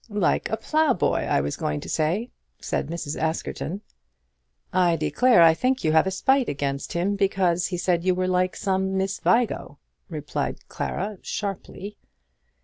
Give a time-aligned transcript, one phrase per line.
[0.09, 3.21] "Like a ploughboy, I was going to say," said Mrs.
[3.21, 3.81] Askerton.
[4.73, 8.27] "I declare I think you have a spite against him, because he said you were
[8.27, 9.77] like some Miss Vigo,"
[10.09, 11.97] replied Clara, sharply.